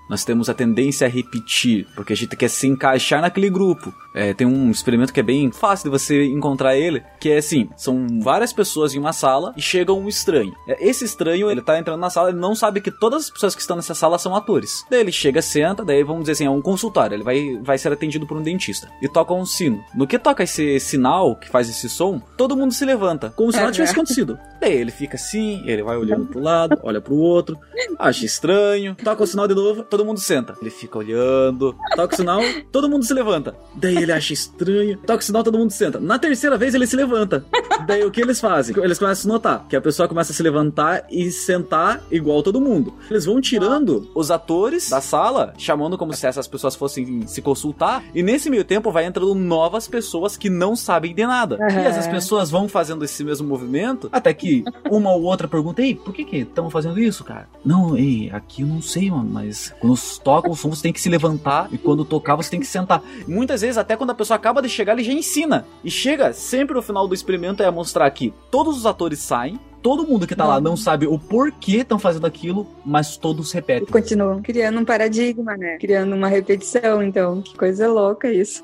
Nós 0.09 0.25
temos 0.25 0.49
a 0.49 0.55
tendência 0.55 1.07
a 1.07 1.11
repetir, 1.11 1.87
porque 1.95 2.13
a 2.13 2.17
gente 2.17 2.37
quer 2.37 2.49
se 2.49 2.67
encaixar 2.67 3.21
naquele 3.21 3.49
grupo. 3.49 3.93
É, 4.15 4.35
tem 4.35 4.47
um 4.47 4.71
experimento 4.71 5.13
que 5.13 5.21
é 5.21 5.23
bem 5.23 5.51
fácil 5.51 5.91
de 5.91 5.99
você 5.99 6.25
encontrar 6.25 6.77
ele, 6.77 7.03
que 7.19 7.31
é 7.31 7.39
assim, 7.39 7.69
são 7.77 8.21
várias 8.21 8.53
pessoas 8.53 8.95
em 8.95 8.99
uma 8.99 9.13
sala 9.13 9.55
e 9.57 9.63
chega 9.63 9.93
um 9.93 10.09
estranho. 10.09 10.55
É, 10.69 10.87
esse 10.87 11.05
estranho, 11.05 11.51
ele 11.51 11.63
tá 11.63 11.79
entrando 11.79 12.01
na 12.01 12.11
sala, 12.11 12.31
ele 12.31 12.39
não 12.39 12.55
sabe 12.55 12.81
que 12.81 12.91
todas 12.91 13.25
as 13.25 13.31
pessoas 13.31 13.55
que 13.55 13.61
estão 13.61 13.77
nessa 13.77 13.95
sala 13.95 14.19
são 14.19 14.37
atores. 14.37 14.85
Daí 14.91 15.01
ele 15.01 15.13
chega, 15.13 15.41
senta, 15.41 15.85
daí 15.85 16.03
vamos 16.03 16.23
dizer 16.23 16.33
assim, 16.33 16.47
é 16.47 16.51
um 16.51 16.63
consultório, 16.63 17.15
ele 17.15 17.25
vai, 17.25 17.59
vai 17.63 17.79
ser 17.79 17.93
atendido 17.93 18.27
por 18.27 18.37
um 18.37 18.43
dentista. 18.43 18.91
E 19.01 19.09
toca 19.09 19.33
um 19.33 19.47
sino. 19.47 19.83
No 19.95 20.07
que 20.07 20.19
toca 20.19 20.43
esse 20.43 20.79
sinal, 20.79 21.37
que 21.37 21.49
faz 21.49 21.69
esse 21.69 21.89
som, 21.89 22.21
todo 22.37 22.57
mundo 22.57 22.73
se 22.73 22.85
levanta, 22.85 23.31
como 23.31 23.51
se 23.51 23.59
nada 23.59 23.73
tivesse 23.73 23.93
acontecido. 23.93 24.39
Daí 24.63 24.75
ele 24.75 24.93
fica 24.93 25.17
assim, 25.17 25.61
ele 25.67 25.83
vai 25.83 25.97
olhando 25.97 26.25
pro 26.25 26.39
lado, 26.39 26.79
olha 26.85 27.01
pro 27.01 27.17
outro, 27.17 27.59
acha 27.99 28.25
estranho, 28.25 28.95
toca 28.95 29.25
o 29.25 29.27
sinal 29.27 29.49
de 29.49 29.57
novo, 29.57 29.83
todo 29.83 30.05
mundo 30.05 30.21
senta. 30.21 30.55
Ele 30.63 30.71
fica 30.71 30.99
olhando, 30.99 31.75
toca 31.97 32.15
o 32.15 32.17
sinal, 32.17 32.41
todo 32.71 32.89
mundo 32.89 33.05
se 33.05 33.13
levanta. 33.13 33.57
Daí 33.75 33.97
ele 33.97 34.13
acha 34.13 34.33
estranho, 34.33 34.97
toca 34.99 35.19
o 35.19 35.23
sinal, 35.25 35.43
todo 35.43 35.59
mundo 35.59 35.73
senta. 35.73 35.99
Na 35.99 36.17
terceira 36.17 36.57
vez 36.57 36.77
ele 36.77 36.87
se 36.87 36.95
levanta. 36.95 37.45
Daí 37.89 38.05
o 38.05 38.11
que 38.13 38.21
eles 38.21 38.41
fazem? 38.41 38.77
Eles 38.79 39.01
começam 39.01 39.29
a 39.29 39.35
notar 39.35 39.67
que 39.69 39.75
a 39.75 39.81
pessoa 39.81 40.07
começa 40.07 40.31
a 40.31 40.35
se 40.35 40.43
levantar 40.45 41.07
e 41.11 41.33
sentar 41.33 42.01
igual 42.09 42.41
todo 42.41 42.61
mundo. 42.61 42.95
Eles 43.11 43.25
vão 43.25 43.41
tirando 43.41 44.09
os 44.15 44.31
atores 44.31 44.91
da 44.91 45.01
sala, 45.01 45.55
chamando 45.59 45.99
como 45.99 46.13
se 46.13 46.25
essas 46.25 46.47
pessoas 46.47 46.77
fossem 46.77 47.27
se 47.27 47.43
consultar, 47.43 48.05
e 48.15 48.23
nesse 48.23 48.49
meio 48.49 48.63
tempo 48.63 48.93
vai 48.93 49.07
entrando 49.07 49.35
novas 49.35 49.89
pessoas 49.89 50.37
que 50.37 50.49
não 50.49 50.77
sabem 50.77 51.13
de 51.13 51.27
nada. 51.27 51.57
Uhum. 51.57 51.81
E 51.83 51.85
essas 51.85 52.07
pessoas 52.07 52.49
vão 52.49 52.69
fazendo 52.69 53.05
esse 53.05 53.25
mesmo 53.25 53.49
movimento, 53.49 54.09
até 54.13 54.33
que 54.33 54.52
uma 54.91 55.13
ou 55.13 55.23
outra 55.23 55.49
pergunta: 55.49 55.83
Ei, 55.83 55.95
por 55.95 56.13
que 56.13 56.25
que 56.25 56.37
estão 56.39 56.69
fazendo 56.69 57.01
isso, 57.01 57.25
cara? 57.25 57.49
Não, 57.65 57.97
ei, 57.97 58.31
aqui 58.31 58.63
eu 58.63 58.69
não 58.69 58.83
sei, 58.83 59.11
mano, 59.11 59.29
mas 59.31 59.75
quando 59.81 59.97
toca 60.23 60.51
o 60.51 60.57
som, 60.57 60.71
você 60.71 60.83
tem 60.83 60.93
que 60.93 61.01
se 61.01 61.09
levantar 61.09 61.69
e 61.73 61.79
quando 61.79 62.05
tocar, 62.05 62.37
você 62.37 62.51
tem 62.51 62.61
que 62.61 62.67
sentar. 62.67 63.03
Muitas 63.27 63.61
vezes, 63.61 63.79
até 63.79 63.97
quando 63.97 64.11
a 64.11 64.15
pessoa 64.15 64.37
acaba 64.37 64.61
de 64.61 64.69
chegar, 64.69 64.93
ele 64.93 65.05
já 65.05 65.13
ensina. 65.13 65.65
E 65.85 65.91
chega 65.91 66.33
sempre 66.33 66.75
no 66.75 66.83
final 66.83 67.07
do 67.07 67.15
experimento 67.15 67.63
é 67.63 67.71
mostrar 67.71 68.11
que 68.11 68.33
todos 68.51 68.77
os 68.77 68.87
atores 68.87 69.19
saem, 69.21 69.59
todo 69.83 70.07
mundo 70.07 70.27
que 70.27 70.37
tá 70.37 70.47
lá 70.47 70.61
não 70.61 70.77
sabe 70.77 71.07
o 71.07 71.19
porquê 71.19 71.79
estão 71.79 71.99
fazendo 71.99 72.27
aquilo, 72.27 72.67
mas 72.85 73.17
todos 73.17 73.53
repetem. 73.53 73.87
Continuam 73.87 74.41
criando 74.41 74.79
um 74.79 74.85
paradigma, 74.85 75.57
né? 75.57 75.77
Criando 75.79 76.15
uma 76.15 76.29
repetição, 76.29 77.03
então. 77.03 77.43
Que 77.43 77.57
coisa 77.57 77.89
louca 77.89 78.31
isso. 78.31 78.63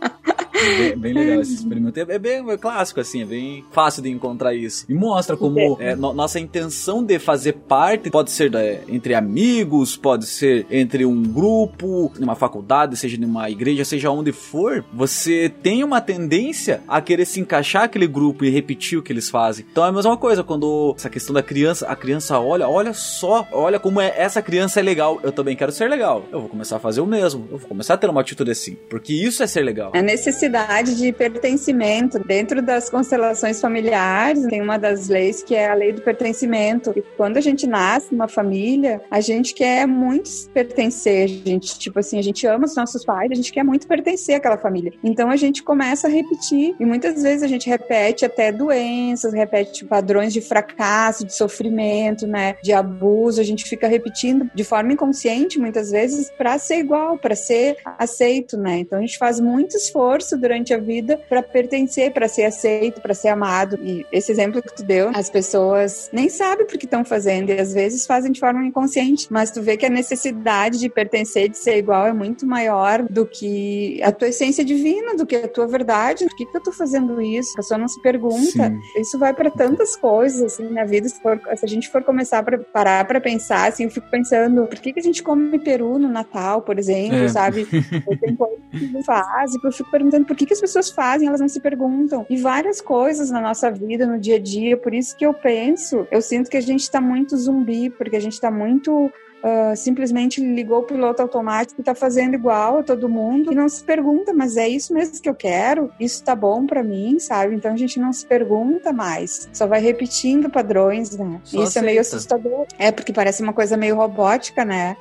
Bem, 0.76 0.96
bem, 0.96 1.12
legal 1.12 1.40
esse 1.40 1.54
experimento. 1.54 1.98
É, 2.00 2.18
bem 2.18 2.50
é 2.50 2.56
clássico, 2.56 3.00
assim, 3.00 3.22
é 3.22 3.24
bem 3.24 3.64
fácil 3.70 4.02
de 4.02 4.10
encontrar 4.10 4.54
isso. 4.54 4.84
E 4.88 4.94
mostra 4.94 5.36
como 5.36 5.76
é, 5.80 5.94
no, 5.94 6.12
nossa 6.12 6.40
intenção 6.40 7.02
de 7.02 7.18
fazer 7.18 7.52
parte 7.52 8.10
pode 8.10 8.30
ser 8.30 8.54
é, 8.54 8.82
entre 8.88 9.14
amigos, 9.14 9.96
pode 9.96 10.26
ser 10.26 10.66
entre 10.70 11.04
um 11.06 11.22
grupo, 11.22 12.12
numa 12.18 12.34
faculdade, 12.34 12.96
seja 12.96 13.16
numa 13.18 13.48
igreja, 13.50 13.84
seja 13.84 14.10
onde 14.10 14.32
for. 14.32 14.84
Você 14.92 15.52
tem 15.62 15.84
uma 15.84 16.00
tendência 16.00 16.82
a 16.88 17.00
querer 17.00 17.24
se 17.24 17.40
encaixar 17.40 17.84
aquele 17.84 18.06
grupo 18.06 18.44
e 18.44 18.50
repetir 18.50 18.98
o 18.98 19.02
que 19.02 19.12
eles 19.12 19.30
fazem. 19.30 19.64
Então 19.70 19.84
é 19.84 19.88
a 19.88 19.92
mesma 19.92 20.16
coisa 20.16 20.42
quando 20.42 20.94
essa 20.96 21.07
questão 21.08 21.34
da 21.34 21.42
criança, 21.42 21.86
a 21.86 21.96
criança 21.96 22.38
olha, 22.38 22.68
olha 22.68 22.92
só, 22.92 23.46
olha 23.52 23.78
como 23.78 24.00
é, 24.00 24.12
essa 24.16 24.42
criança 24.42 24.80
é 24.80 24.82
legal. 24.82 25.18
Eu 25.22 25.32
também 25.32 25.56
quero 25.56 25.72
ser 25.72 25.88
legal. 25.88 26.24
Eu 26.30 26.40
vou 26.40 26.48
começar 26.48 26.76
a 26.76 26.80
fazer 26.80 27.00
o 27.00 27.06
mesmo. 27.06 27.48
Eu 27.50 27.58
vou 27.58 27.68
começar 27.68 27.94
a 27.94 27.96
ter 27.96 28.08
uma 28.08 28.20
atitude 28.20 28.50
assim. 28.50 28.76
Porque 28.88 29.12
isso 29.12 29.42
é 29.42 29.46
ser 29.46 29.62
legal. 29.62 29.92
A 29.94 30.02
necessidade 30.02 30.96
de 30.96 31.12
pertencimento. 31.12 32.18
Dentro 32.18 32.62
das 32.62 32.90
constelações 32.90 33.60
familiares, 33.60 34.46
tem 34.46 34.60
uma 34.60 34.78
das 34.78 35.08
leis 35.08 35.42
que 35.42 35.54
é 35.54 35.68
a 35.68 35.74
lei 35.74 35.92
do 35.92 36.02
pertencimento. 36.02 36.92
E 36.96 37.02
quando 37.16 37.36
a 37.36 37.40
gente 37.40 37.66
nasce 37.66 38.12
numa 38.12 38.28
família, 38.28 39.00
a 39.10 39.20
gente 39.20 39.54
quer 39.54 39.86
muito 39.86 40.30
pertencer. 40.52 41.24
A 41.24 41.48
gente, 41.48 41.78
tipo 41.78 41.98
assim, 41.98 42.18
a 42.18 42.22
gente 42.22 42.46
ama 42.46 42.64
os 42.64 42.76
nossos 42.76 43.04
pais, 43.04 43.30
a 43.30 43.34
gente 43.34 43.52
quer 43.52 43.62
muito 43.62 43.86
pertencer 43.86 44.36
àquela 44.36 44.58
família. 44.58 44.92
Então 45.02 45.30
a 45.30 45.36
gente 45.36 45.62
começa 45.62 46.06
a 46.06 46.10
repetir. 46.10 46.74
E 46.78 46.84
muitas 46.84 47.22
vezes 47.22 47.42
a 47.42 47.48
gente 47.48 47.68
repete 47.68 48.24
até 48.24 48.52
doenças, 48.52 49.32
repete 49.32 49.84
padrões 49.84 50.32
de 50.32 50.40
fracasso 50.40 50.97
de 51.24 51.34
sofrimento, 51.34 52.26
né, 52.26 52.56
de 52.62 52.72
abuso, 52.72 53.40
a 53.40 53.44
gente 53.44 53.64
fica 53.64 53.86
repetindo 53.86 54.50
de 54.54 54.64
forma 54.64 54.92
inconsciente 54.92 55.58
muitas 55.58 55.90
vezes 55.90 56.30
para 56.36 56.58
ser 56.58 56.78
igual, 56.78 57.18
para 57.18 57.34
ser 57.34 57.76
aceito, 57.98 58.56
né? 58.56 58.78
Então 58.78 58.98
a 58.98 59.00
gente 59.00 59.18
faz 59.18 59.40
muito 59.40 59.76
esforço 59.76 60.36
durante 60.36 60.72
a 60.74 60.78
vida 60.78 61.20
para 61.28 61.42
pertencer, 61.42 62.12
para 62.12 62.28
ser 62.28 62.44
aceito, 62.44 63.00
para 63.00 63.14
ser 63.14 63.28
amado. 63.28 63.78
E 63.82 64.06
esse 64.12 64.30
exemplo 64.32 64.62
que 64.62 64.74
tu 64.74 64.82
deu, 64.82 65.10
as 65.14 65.30
pessoas 65.30 66.08
nem 66.12 66.28
sabem 66.28 66.66
por 66.66 66.78
que 66.78 66.86
estão 66.86 67.04
fazendo 67.04 67.50
e 67.50 67.60
às 67.60 67.72
vezes 67.72 68.06
fazem 68.06 68.32
de 68.32 68.40
forma 68.40 68.64
inconsciente, 68.64 69.26
mas 69.30 69.50
tu 69.50 69.62
vê 69.62 69.76
que 69.76 69.86
a 69.86 69.90
necessidade 69.90 70.78
de 70.78 70.88
pertencer, 70.88 71.48
de 71.48 71.58
ser 71.58 71.78
igual 71.78 72.06
é 72.06 72.12
muito 72.12 72.46
maior 72.46 73.02
do 73.02 73.26
que 73.26 74.00
a 74.02 74.12
tua 74.12 74.28
essência 74.28 74.64
divina, 74.64 75.14
do 75.14 75.26
que 75.26 75.36
a 75.36 75.48
tua 75.48 75.66
verdade. 75.66 76.24
Por 76.26 76.36
que, 76.36 76.46
que 76.46 76.56
eu 76.56 76.62
tô 76.62 76.72
fazendo 76.72 77.20
isso? 77.20 77.52
A 77.54 77.56
pessoa 77.56 77.78
não 77.78 77.88
se 77.88 78.00
pergunta. 78.00 78.68
Sim. 78.68 79.00
Isso 79.00 79.18
vai 79.18 79.34
para 79.34 79.50
tantas 79.50 79.96
coisas, 79.96 80.42
assim, 80.42 80.68
na 80.70 80.84
vida, 80.88 81.08
se, 81.08 81.20
for, 81.20 81.40
se 81.56 81.64
a 81.64 81.68
gente 81.68 81.88
for 81.88 82.02
começar 82.02 82.38
a 82.38 82.58
parar 82.58 83.04
para 83.04 83.20
pensar, 83.20 83.68
assim, 83.68 83.84
eu 83.84 83.90
fico 83.90 84.08
pensando, 84.10 84.66
por 84.66 84.78
que, 84.78 84.92
que 84.92 85.00
a 85.00 85.02
gente 85.02 85.22
come 85.22 85.58
peru 85.58 85.98
no 85.98 86.08
Natal, 86.08 86.62
por 86.62 86.78
exemplo, 86.78 87.16
é. 87.16 87.28
sabe? 87.28 87.66
Tem 88.20 88.34
coisas 88.34 88.58
que 88.70 89.02
fazem, 89.04 89.60
eu 89.62 89.72
fico 89.72 89.90
perguntando 89.90 90.24
por 90.24 90.36
que, 90.36 90.46
que 90.46 90.54
as 90.54 90.60
pessoas 90.60 90.90
fazem, 90.90 91.28
elas 91.28 91.40
não 91.40 91.48
se 91.48 91.60
perguntam. 91.60 92.26
E 92.28 92.36
várias 92.36 92.80
coisas 92.80 93.30
na 93.30 93.40
nossa 93.40 93.70
vida, 93.70 94.06
no 94.06 94.18
dia 94.18 94.36
a 94.36 94.40
dia, 94.40 94.76
por 94.76 94.94
isso 94.94 95.16
que 95.16 95.24
eu 95.24 95.34
penso, 95.34 96.06
eu 96.10 96.22
sinto 96.22 96.50
que 96.50 96.56
a 96.56 96.62
gente 96.62 96.90
tá 96.90 97.00
muito 97.00 97.36
zumbi, 97.36 97.90
porque 97.90 98.16
a 98.16 98.20
gente 98.20 98.40
tá 98.40 98.50
muito 98.50 99.10
uh, 99.42 99.76
simplesmente 99.76 100.40
ligou 100.40 100.80
o 100.80 100.84
piloto 100.84 101.22
automático 101.22 101.80
e 101.80 101.82
está 101.82 101.94
fazendo 101.94 102.34
igual 102.34 102.78
a 102.78 102.82
todo 102.82 103.08
mundo 103.08 103.52
e 103.52 103.54
não 103.54 103.68
se 103.68 103.82
pergunta, 103.82 104.32
mas 104.32 104.56
é 104.56 104.68
isso 104.68 104.92
mesmo 104.92 105.20
que 105.20 105.28
eu 105.28 105.34
quero? 105.34 105.90
Isso 105.98 106.22
tá 106.22 106.34
bom 106.34 106.66
para 106.66 106.82
mim, 106.82 107.18
sabe? 107.18 107.54
Então 107.54 107.72
a 107.72 107.76
gente 107.76 107.98
não 107.98 108.12
se 108.12 108.26
pergunta 108.26 108.92
mais, 108.92 109.48
só 109.52 109.66
vai 109.66 109.80
repetindo 109.80 110.50
padrões, 110.50 111.16
né? 111.16 111.40
Só 111.44 111.58
isso 111.58 111.62
aceita. 111.62 111.78
é 111.78 111.82
meio 111.82 112.00
assustador. 112.00 112.66
É, 112.78 112.92
porque 112.92 113.12
parece 113.12 113.42
uma 113.42 113.52
coisa 113.52 113.76
meio 113.76 113.96
robótica, 113.96 114.64
né? 114.64 114.96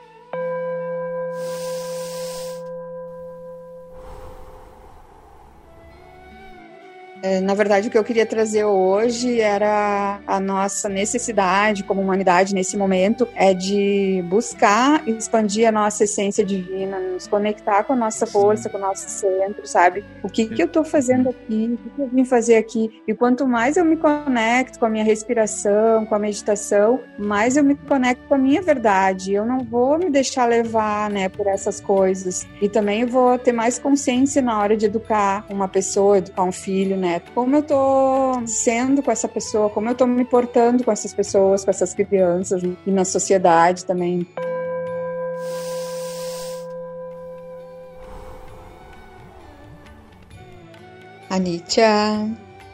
Na 7.42 7.54
verdade, 7.54 7.88
o 7.88 7.92
que 7.92 7.98
eu 7.98 8.04
queria 8.04 8.26
trazer 8.26 8.66
hoje 8.66 9.40
era 9.40 10.20
a 10.26 10.40
nossa 10.40 10.88
necessidade 10.90 11.84
como 11.84 12.02
humanidade 12.02 12.54
nesse 12.54 12.78
momento 12.78 13.28
é 13.36 13.54
de 13.54 14.24
buscar 14.30 15.08
expandir 15.08 15.68
a 15.68 15.72
nossa 15.72 16.04
essência 16.04 16.44
divina, 16.44 17.00
nos 17.00 17.28
conectar 17.28 17.84
com 17.84 17.94
a 17.94 17.96
nossa 17.96 18.26
força, 18.26 18.70
com 18.70 18.78
o 18.78 18.82
nosso 18.82 19.10
centro, 19.10 19.66
sabe? 19.66 20.04
O 20.24 20.30
que, 20.30 20.48
que 20.48 20.62
eu 20.62 20.68
estou 20.68 20.84
fazendo 20.84 21.30
aqui? 21.30 21.78
O 21.86 21.90
que, 21.90 22.02
eu 22.02 22.08
vim 22.08 22.26
fazer 22.26 22.56
aqui? 22.56 23.02
E 23.08 23.14
quanto 23.14 23.48
mais 23.48 23.78
eu 23.78 23.86
me 23.86 23.98
conecto 23.98 24.80
com 24.80 24.86
a 24.86 24.90
minha 24.90 25.04
respiração, 25.04 26.06
com 26.06 26.16
a 26.16 26.20
meditação, 26.20 27.00
mais 27.18 27.58
eu 27.58 27.64
me 27.64 27.76
conecto 27.76 28.24
com 28.28 28.36
a 28.36 28.38
minha 28.38 28.62
verdade. 28.62 29.34
Eu 29.34 29.46
não 29.46 29.60
vou 29.60 29.98
me 29.98 30.10
deixar 30.10 30.46
levar, 30.46 31.10
né, 31.10 31.30
por 31.30 31.48
essas 31.48 31.80
coisas. 31.80 32.48
E 32.62 32.70
também 32.70 33.06
vou 33.06 33.38
ter 33.38 33.52
mais 33.52 33.80
consciência 33.80 34.42
na 34.42 34.60
hora 34.60 34.76
de 34.76 34.86
educar 34.86 35.46
uma 35.50 35.68
pessoa, 35.68 36.18
educar 36.20 36.44
um 36.44 36.52
filho, 36.52 36.98
né? 36.98 37.17
Como 37.34 37.56
eu 37.56 37.64
tô 37.64 38.46
sendo 38.46 39.02
com 39.02 39.12
essa 39.12 39.28
pessoa, 39.28 39.70
como 39.70 39.90
eu 39.90 39.96
tô 39.96 40.06
me 40.06 40.26
portando 40.26 40.84
com 40.84 40.92
essas 40.92 41.14
pessoas, 41.14 41.64
com 41.64 41.72
essas 41.72 41.94
crianças 41.94 42.62
e 42.64 42.92
na 42.92 43.06
sociedade 43.06 43.86
também. 43.86 44.28
Anitia, 51.30 52.28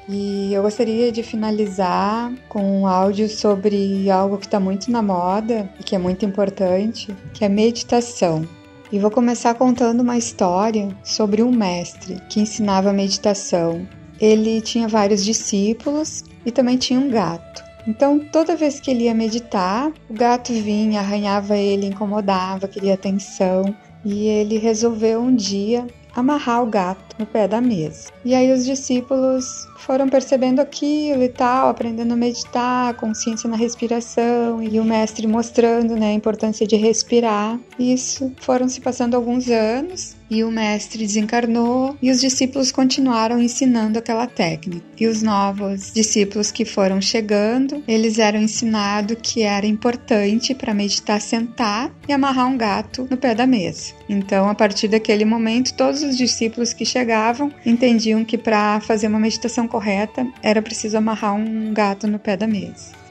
e 0.07 0.53
eu 0.53 0.61
gostaria 0.61 1.11
de 1.11 1.23
finalizar 1.23 2.31
com 2.49 2.81
um 2.81 2.87
áudio 2.87 3.29
sobre 3.29 4.09
algo 4.11 4.37
que 4.37 4.45
está 4.45 4.59
muito 4.59 4.91
na 4.91 5.01
moda 5.01 5.69
e 5.79 5.83
que 5.83 5.95
é 5.95 5.99
muito 5.99 6.25
importante, 6.25 7.15
que 7.33 7.43
é 7.43 7.49
meditação. 7.49 8.47
E 8.91 8.99
vou 8.99 9.09
começar 9.09 9.55
contando 9.55 10.01
uma 10.01 10.17
história 10.17 10.95
sobre 11.03 11.41
um 11.41 11.51
mestre 11.51 12.21
que 12.29 12.39
ensinava 12.39 12.93
meditação 12.93 13.87
ele 14.23 14.61
tinha 14.61 14.87
vários 14.87 15.25
discípulos 15.25 16.23
e 16.45 16.51
também 16.51 16.77
tinha 16.77 16.97
um 16.97 17.09
gato. 17.09 17.61
Então, 17.85 18.19
toda 18.19 18.55
vez 18.55 18.79
que 18.79 18.89
ele 18.89 19.03
ia 19.03 19.13
meditar, 19.13 19.91
o 20.09 20.13
gato 20.13 20.53
vinha, 20.53 21.01
arranhava 21.01 21.57
ele, 21.57 21.87
incomodava, 21.87 22.65
queria 22.65 22.93
atenção. 22.93 23.75
E 24.05 24.27
ele 24.27 24.57
resolveu 24.57 25.19
um 25.19 25.35
dia 25.35 25.85
amarrar 26.15 26.63
o 26.63 26.67
gato 26.67 27.15
no 27.19 27.25
pé 27.25 27.47
da 27.47 27.59
mesa. 27.59 28.11
E 28.23 28.33
aí 28.33 28.51
os 28.53 28.63
discípulos 28.65 29.67
foram 29.79 30.07
percebendo 30.07 30.61
aquilo 30.61 31.23
e 31.23 31.29
tal, 31.29 31.67
aprendendo 31.67 32.13
a 32.13 32.15
meditar, 32.15 32.93
consciência 32.93 33.49
na 33.49 33.57
respiração 33.57 34.63
e 34.63 34.79
o 34.79 34.85
mestre 34.85 35.27
mostrando 35.27 35.95
né, 35.95 36.11
a 36.11 36.13
importância 36.13 36.65
de 36.65 36.75
respirar. 36.77 37.59
Isso 37.77 38.31
foram 38.39 38.69
se 38.69 38.79
passando 38.79 39.15
alguns 39.15 39.49
anos 39.49 40.15
e 40.29 40.43
o 40.43 40.51
mestre 40.51 41.05
desencarnou 41.05 41.97
e 42.01 42.09
os 42.09 42.19
discípulos 42.19 42.71
continuaram 42.71 43.41
ensinando 43.41 43.99
aquela 43.99 44.27
técnica. 44.27 44.85
E 44.99 45.07
os 45.07 45.21
novos 45.21 45.91
discípulos 45.93 46.51
que 46.51 46.65
foram 46.65 47.01
chegando, 47.01 47.83
eles 47.87 48.19
eram 48.19 48.39
ensinados 48.39 49.17
que 49.21 49.41
era 49.41 49.65
importante 49.65 50.53
para 50.53 50.73
meditar 50.73 51.21
sentar 51.21 51.91
e 52.07 52.13
amarrar 52.13 52.47
um 52.47 52.57
gato 52.57 53.07
no 53.09 53.17
pé 53.17 53.35
da 53.35 53.45
mesa. 53.45 53.93
Então, 54.07 54.49
a 54.49 54.55
partir 54.55 54.87
daquele 54.87 55.25
momento, 55.25 55.73
todos 55.73 56.03
os 56.03 56.17
discípulos 56.17 56.73
que 56.73 56.85
chegavam 56.85 57.51
entendiam 57.65 58.25
que 58.25 58.37
para 58.37 58.79
fazer 58.81 59.07
uma 59.07 59.19
meditação 59.19 59.67
correta 59.67 60.27
era 60.41 60.61
preciso 60.61 60.97
amarrar 60.97 61.35
um 61.35 61.73
gato 61.73 62.07
no 62.07 62.19
pé 62.19 62.37
da 62.37 62.47
mesa. 62.47 63.02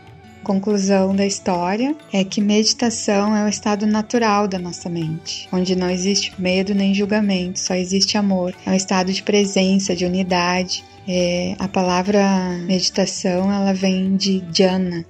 Conclusão 0.42 1.14
da 1.14 1.24
história 1.24 1.94
é 2.12 2.24
que 2.24 2.40
meditação 2.40 3.36
é 3.36 3.44
o 3.44 3.48
estado 3.48 3.86
natural 3.86 4.48
da 4.48 4.58
nossa 4.58 4.88
mente, 4.88 5.48
onde 5.52 5.76
não 5.76 5.88
existe 5.88 6.32
medo 6.36 6.74
nem 6.74 6.92
julgamento, 6.94 7.60
só 7.60 7.74
existe 7.74 8.18
amor. 8.18 8.54
É 8.66 8.70
um 8.70 8.74
estado 8.74 9.12
de 9.12 9.22
presença, 9.22 9.94
de 9.94 10.04
unidade. 10.04 10.84
É, 11.06 11.54
a 11.58 11.68
palavra 11.68 12.58
meditação 12.66 13.52
ela 13.52 13.72
vem 13.72 14.16
de 14.16 14.42
jhana, 14.52 15.04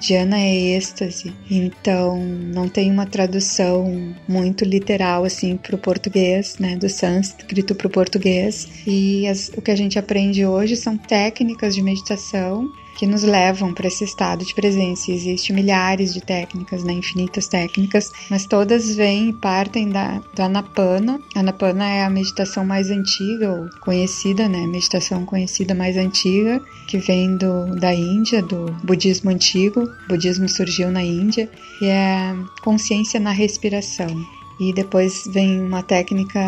Jhana 0.00 0.38
é 0.38 0.76
êxtase, 0.76 1.34
então 1.50 2.18
não 2.18 2.66
tem 2.68 2.90
uma 2.90 3.04
tradução 3.04 4.14
muito 4.26 4.64
literal 4.64 5.24
assim 5.24 5.58
para 5.58 5.76
o 5.76 5.78
português, 5.78 6.56
né, 6.58 6.74
do 6.74 6.88
sânscrito 6.88 7.74
para 7.74 7.86
o 7.86 7.90
português. 7.90 8.66
E 8.86 9.28
as, 9.28 9.50
o 9.54 9.60
que 9.60 9.70
a 9.70 9.76
gente 9.76 9.98
aprende 9.98 10.44
hoje 10.46 10.74
são 10.74 10.96
técnicas 10.96 11.74
de 11.74 11.82
meditação 11.82 12.66
que 13.00 13.06
nos 13.06 13.22
levam 13.22 13.72
para 13.72 13.88
esse 13.88 14.04
estado 14.04 14.44
de 14.44 14.52
presença. 14.52 15.10
Existem 15.10 15.56
milhares 15.56 16.12
de 16.12 16.20
técnicas, 16.20 16.84
né, 16.84 16.92
infinitas 16.92 17.48
técnicas, 17.48 18.12
mas 18.28 18.44
todas 18.44 18.94
vêm 18.94 19.30
e 19.30 19.32
partem 19.32 19.88
da, 19.88 20.20
do 20.34 20.42
Anapana. 20.42 21.18
Anapana 21.34 21.88
é 21.88 22.04
a 22.04 22.10
meditação 22.10 22.62
mais 22.62 22.90
antiga, 22.90 23.52
ou 23.52 23.70
conhecida, 23.80 24.46
né, 24.50 24.66
meditação 24.66 25.24
conhecida 25.24 25.74
mais 25.74 25.96
antiga, 25.96 26.60
que 26.86 26.98
vem 26.98 27.38
do, 27.38 27.74
da 27.74 27.94
Índia, 27.94 28.42
do 28.42 28.66
budismo 28.84 29.30
antigo. 29.30 29.84
O 30.04 30.08
budismo 30.08 30.46
surgiu 30.46 30.90
na 30.90 31.02
Índia 31.02 31.48
e 31.80 31.86
é 31.86 32.36
consciência 32.60 33.18
na 33.18 33.30
respiração. 33.30 34.39
E 34.60 34.74
depois 34.74 35.24
vem 35.26 35.58
uma 35.58 35.82
técnica 35.82 36.38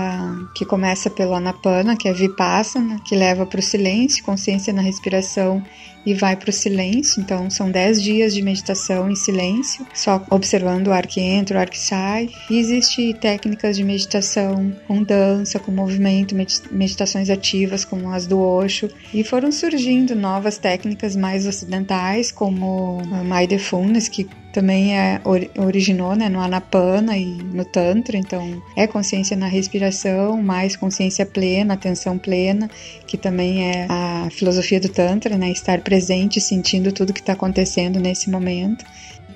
que 0.55 0.67
começa 0.67 1.09
pelo 1.09 1.33
Anapana, 1.33 1.97
que 1.97 2.07
é 2.07 2.13
Vipassana, 2.13 3.01
que 3.07 3.17
leva 3.17 3.47
para 3.47 3.59
o 3.59 3.63
silêncio, 3.63 4.23
consciência 4.23 4.71
na 4.71 4.83
respiração 4.83 5.65
e 6.05 6.13
vai 6.13 6.37
para 6.37 6.51
o 6.51 6.53
silêncio. 6.53 7.23
Então, 7.23 7.49
são 7.49 7.71
10 7.71 8.03
dias 8.03 8.35
de 8.35 8.43
meditação 8.43 9.11
em 9.11 9.15
silêncio, 9.15 9.87
só 9.95 10.23
observando 10.31 10.89
o 10.89 10.93
ar 10.93 11.07
que 11.07 11.21
entra, 11.21 11.57
o 11.57 11.61
ar 11.61 11.71
que 11.71 11.79
sai. 11.79 12.29
E 12.51 12.59
existe 12.59 13.15
técnicas 13.15 13.77
de 13.77 13.85
meditação 13.85 14.77
com 14.87 15.03
dança, 15.03 15.59
com 15.59 15.73
movimento, 15.73 16.35
meditações 16.71 17.31
ativas, 17.31 17.83
como 17.83 18.13
as 18.13 18.27
do 18.27 18.39
Osho. 18.39 18.91
E 19.15 19.25
foram 19.25 19.51
surgindo 19.51 20.15
novas 20.15 20.59
técnicas 20.59 21.17
mais 21.17 21.47
ocidentais, 21.47 22.31
como 22.31 23.01
a 23.11 23.25
Mindfulness, 23.25 24.09
que 24.09 24.29
também 24.53 24.97
é, 24.97 25.21
originou 25.59 26.15
né, 26.15 26.29
no 26.29 26.41
Anapana 26.41 27.17
e 27.17 27.25
no 27.25 27.65
Tantra, 27.65 28.17
então 28.17 28.63
é 28.77 28.87
consciência 28.87 29.37
na 29.37 29.47
respiração, 29.47 30.41
mais 30.41 30.77
consciência 30.77 31.25
plena, 31.25 31.75
atenção 31.75 32.19
plena, 32.19 32.71
que 33.07 33.17
também 33.17 33.65
é 33.65 33.87
a 33.89 34.29
filosofia 34.31 34.79
do 34.79 34.89
Tantra, 34.89 35.37
né, 35.37 35.51
estar 35.51 35.81
presente, 35.81 36.41
sentindo 36.41 36.93
tudo 36.93 37.13
que 37.13 37.21
está 37.21 37.33
acontecendo 37.33 37.99
nesse 37.99 38.31
momento. 38.31 38.85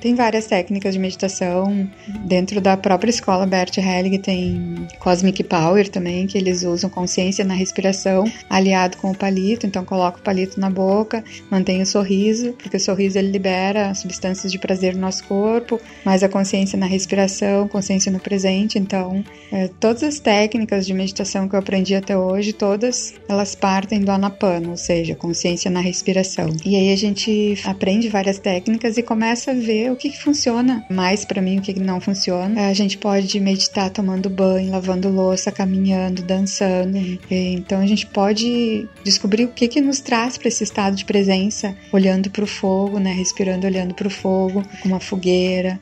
Tem 0.00 0.14
várias 0.14 0.46
técnicas 0.46 0.94
de 0.94 1.00
meditação. 1.00 1.88
Dentro 2.24 2.60
da 2.60 2.76
própria 2.76 3.10
escola 3.10 3.46
Bert 3.46 3.76
Hellig 3.78 4.18
tem 4.18 4.86
Cosmic 4.98 5.42
Power 5.44 5.88
também, 5.88 6.26
que 6.26 6.36
eles 6.38 6.62
usam 6.62 6.88
consciência 6.90 7.44
na 7.44 7.54
respiração, 7.54 8.24
aliado 8.48 8.96
com 8.98 9.10
o 9.10 9.16
palito. 9.16 9.66
Então 9.66 9.84
coloca 9.84 10.18
o 10.18 10.22
palito 10.22 10.60
na 10.60 10.70
boca, 10.70 11.24
mantém 11.50 11.82
o 11.82 11.86
sorriso, 11.86 12.52
porque 12.52 12.76
o 12.76 12.80
sorriso 12.80 13.18
ele 13.18 13.30
libera 13.30 13.94
substâncias 13.94 14.52
de 14.52 14.58
prazer 14.58 14.94
no 14.94 15.00
nosso 15.00 15.24
corpo, 15.24 15.80
mais 16.04 16.22
a 16.22 16.28
consciência 16.28 16.78
na 16.78 16.86
respiração, 16.86 17.68
consciência 17.68 18.10
no 18.12 18.20
presente. 18.20 18.78
Então, 18.78 19.24
é, 19.52 19.68
todas 19.80 20.02
as 20.02 20.18
técnicas 20.18 20.86
de 20.86 20.94
meditação 20.94 21.48
que 21.48 21.54
eu 21.54 21.60
aprendi 21.60 21.94
até 21.94 22.16
hoje, 22.16 22.52
todas 22.52 23.14
elas 23.28 23.54
partem 23.54 24.00
do 24.00 24.10
Anapana, 24.10 24.68
ou 24.70 24.76
seja, 24.76 25.14
consciência 25.14 25.70
na 25.70 25.80
respiração. 25.80 26.48
E 26.64 26.76
aí 26.76 26.92
a 26.92 26.96
gente 26.96 27.58
aprende 27.64 28.08
várias 28.08 28.38
técnicas 28.38 28.96
e 28.96 29.02
começa 29.02 29.50
a 29.50 29.54
o 29.90 29.96
que, 29.96 30.10
que 30.10 30.18
funciona 30.18 30.84
mais 30.90 31.24
para 31.24 31.42
mim, 31.42 31.58
o 31.58 31.62
que, 31.62 31.74
que 31.74 31.80
não 31.80 32.00
funciona. 32.00 32.68
A 32.68 32.74
gente 32.74 32.98
pode 32.98 33.38
meditar 33.40 33.90
tomando 33.90 34.28
banho, 34.28 34.70
lavando 34.70 35.08
louça, 35.08 35.52
caminhando, 35.52 36.22
dançando. 36.22 36.96
Então 37.30 37.80
a 37.80 37.86
gente 37.86 38.06
pode 38.06 38.88
descobrir 39.04 39.44
o 39.44 39.48
que, 39.48 39.68
que 39.68 39.80
nos 39.80 40.00
traz 40.00 40.38
para 40.38 40.48
esse 40.48 40.64
estado 40.64 40.96
de 40.96 41.04
presença, 41.04 41.74
olhando 41.92 42.30
para 42.30 42.44
o 42.44 42.46
fogo, 42.46 42.98
né? 42.98 43.12
Respirando, 43.12 43.66
olhando 43.66 43.94
para 43.94 44.06
o 44.06 44.10
fogo, 44.10 44.62
com 44.82 44.88
uma 44.88 45.00
fogueira, 45.00 45.78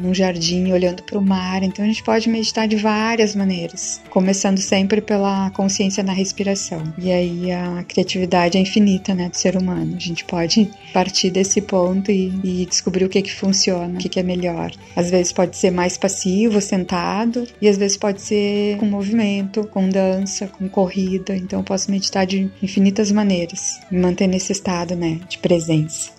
num 0.00 0.14
jardim, 0.14 0.72
olhando 0.72 1.02
para 1.02 1.18
o 1.18 1.22
mar. 1.22 1.62
Então 1.62 1.84
a 1.84 1.88
gente 1.88 2.02
pode 2.02 2.28
meditar 2.28 2.68
de 2.68 2.76
várias 2.76 3.34
maneiras, 3.34 4.00
começando 4.10 4.58
sempre 4.58 5.00
pela 5.00 5.50
consciência 5.50 6.02
na 6.02 6.12
respiração. 6.12 6.82
E 6.98 7.10
aí 7.10 7.52
a 7.52 7.84
criatividade 7.86 8.58
é 8.58 8.60
infinita, 8.60 9.14
né, 9.14 9.28
do 9.28 9.36
ser 9.36 9.56
humano. 9.56 9.94
A 9.96 10.00
gente 10.00 10.24
pode 10.24 10.70
partir 10.92 11.30
desse 11.30 11.60
ponto 11.60 12.10
e, 12.10 12.32
e 12.42 12.66
descobrir 12.66 13.04
o 13.04 13.08
que 13.08 13.22
que 13.22 13.32
funciona, 13.44 13.94
o 13.94 13.98
que, 13.98 14.08
que 14.08 14.18
é 14.18 14.22
melhor. 14.22 14.72
Às 14.96 15.10
vezes 15.10 15.32
pode 15.32 15.56
ser 15.56 15.70
mais 15.70 15.98
passivo, 15.98 16.60
sentado, 16.60 17.46
e 17.60 17.68
às 17.68 17.76
vezes 17.76 17.96
pode 17.96 18.22
ser 18.22 18.78
com 18.78 18.86
movimento, 18.86 19.66
com 19.66 19.88
dança, 19.88 20.46
com 20.48 20.68
corrida. 20.68 21.36
Então 21.36 21.60
eu 21.60 21.64
posso 21.64 21.90
meditar 21.90 22.26
de 22.26 22.50
infinitas 22.62 23.12
maneiras, 23.12 23.80
me 23.90 23.98
manter 23.98 24.26
nesse 24.26 24.52
estado, 24.52 24.96
né, 24.96 25.20
de 25.28 25.38
presença. 25.38 26.10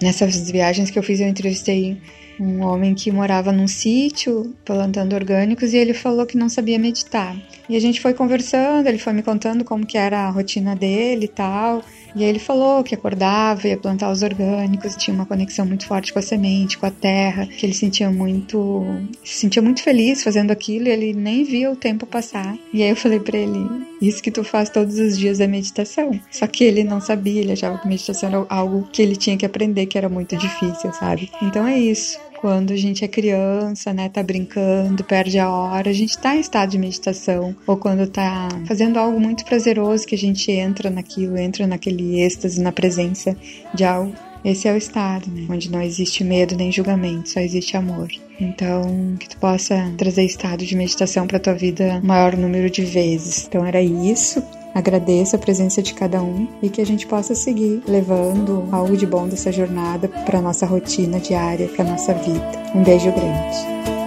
Nessas 0.00 0.48
viagens 0.48 0.90
que 0.90 0.98
eu 0.98 1.02
fiz, 1.02 1.18
eu 1.18 1.26
entrevistei 1.26 2.00
um 2.40 2.62
homem 2.62 2.94
que 2.94 3.10
morava 3.10 3.50
num 3.50 3.66
sítio 3.66 4.54
plantando 4.64 5.14
orgânicos 5.14 5.72
e 5.72 5.76
ele 5.76 5.92
falou 5.92 6.24
que 6.24 6.36
não 6.36 6.48
sabia 6.48 6.78
meditar. 6.78 7.36
E 7.68 7.76
a 7.76 7.80
gente 7.80 8.00
foi 8.00 8.14
conversando, 8.14 8.86
ele 8.86 8.98
foi 8.98 9.12
me 9.12 9.22
contando 9.22 9.64
como 9.64 9.84
que 9.84 9.98
era 9.98 10.20
a 10.20 10.30
rotina 10.30 10.76
dele 10.76 11.24
e 11.24 11.28
tal. 11.28 11.82
E 12.14 12.24
aí 12.24 12.30
ele 12.30 12.38
falou 12.38 12.82
que 12.82 12.94
acordava, 12.94 13.68
ia 13.68 13.76
plantar 13.76 14.10
os 14.10 14.22
orgânicos, 14.22 14.96
tinha 14.96 15.14
uma 15.14 15.26
conexão 15.26 15.66
muito 15.66 15.86
forte 15.86 16.12
com 16.12 16.18
a 16.18 16.22
semente, 16.22 16.78
com 16.78 16.86
a 16.86 16.90
terra, 16.90 17.46
que 17.46 17.64
ele 17.64 17.74
sentia 17.74 18.10
muito, 18.10 18.84
se 19.22 19.40
sentia 19.40 19.62
muito 19.62 19.82
feliz 19.82 20.22
fazendo 20.22 20.50
aquilo 20.50 20.88
e 20.88 20.90
ele 20.90 21.12
nem 21.12 21.44
via 21.44 21.70
o 21.70 21.76
tempo 21.76 22.06
passar. 22.06 22.56
E 22.72 22.82
aí 22.82 22.90
eu 22.90 22.96
falei 22.96 23.20
para 23.20 23.38
ele, 23.38 23.86
isso 24.00 24.22
que 24.22 24.30
tu 24.30 24.42
faz 24.44 24.70
todos 24.70 24.98
os 24.98 25.18
dias 25.18 25.40
é 25.40 25.46
meditação. 25.46 26.18
Só 26.30 26.46
que 26.46 26.64
ele 26.64 26.84
não 26.84 27.00
sabia, 27.00 27.40
ele 27.40 27.52
achava 27.52 27.78
que 27.78 27.88
meditação 27.88 28.28
era 28.28 28.46
algo 28.48 28.88
que 28.92 29.02
ele 29.02 29.16
tinha 29.16 29.36
que 29.36 29.46
aprender, 29.46 29.86
que 29.86 29.98
era 29.98 30.08
muito 30.08 30.36
difícil, 30.36 30.92
sabe? 30.92 31.30
Então 31.42 31.66
é 31.66 31.78
isso 31.78 32.18
quando 32.40 32.72
a 32.72 32.76
gente 32.76 33.04
é 33.04 33.08
criança, 33.08 33.92
né, 33.92 34.08
tá 34.08 34.22
brincando, 34.22 35.04
perde 35.04 35.38
a 35.38 35.50
hora, 35.50 35.90
a 35.90 35.92
gente 35.92 36.16
tá 36.18 36.36
em 36.36 36.40
estado 36.40 36.70
de 36.70 36.78
meditação, 36.78 37.54
ou 37.66 37.76
quando 37.76 38.06
tá 38.06 38.48
fazendo 38.66 38.98
algo 38.98 39.20
muito 39.20 39.44
prazeroso 39.44 40.06
que 40.06 40.14
a 40.14 40.18
gente 40.18 40.50
entra 40.50 40.88
naquilo, 40.90 41.36
entra 41.36 41.66
naquele 41.66 42.20
êxtase, 42.20 42.60
na 42.60 42.72
presença 42.72 43.36
de 43.74 43.84
algo. 43.84 44.12
Esse 44.44 44.68
é 44.68 44.72
o 44.72 44.76
estado, 44.76 45.28
né? 45.30 45.46
Onde 45.50 45.70
não 45.70 45.82
existe 45.82 46.22
medo 46.22 46.56
nem 46.56 46.70
julgamento, 46.70 47.28
só 47.28 47.40
existe 47.40 47.76
amor. 47.76 48.08
Então, 48.40 49.16
que 49.18 49.28
tu 49.28 49.36
possa 49.38 49.92
trazer 49.98 50.24
estado 50.24 50.64
de 50.64 50.76
meditação 50.76 51.26
para 51.26 51.40
tua 51.40 51.54
vida 51.54 52.00
o 52.00 52.06
maior 52.06 52.36
número 52.36 52.70
de 52.70 52.84
vezes. 52.84 53.46
Então 53.48 53.66
era 53.66 53.82
isso. 53.82 54.40
Agradeço 54.78 55.34
a 55.34 55.38
presença 55.40 55.82
de 55.82 55.92
cada 55.92 56.22
um 56.22 56.46
e 56.62 56.70
que 56.70 56.80
a 56.80 56.86
gente 56.86 57.04
possa 57.04 57.34
seguir 57.34 57.82
levando 57.84 58.68
algo 58.70 58.96
de 58.96 59.04
bom 59.04 59.26
dessa 59.26 59.50
jornada 59.50 60.06
para 60.06 60.40
nossa 60.40 60.64
rotina 60.66 61.18
diária, 61.18 61.66
para 61.66 61.84
nossa 61.84 62.14
vida. 62.14 62.48
Um 62.72 62.84
beijo 62.84 63.10
grande. 63.10 63.97